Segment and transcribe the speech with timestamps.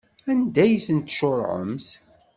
[0.31, 1.87] Anda ay ten-tcuṛɛemt?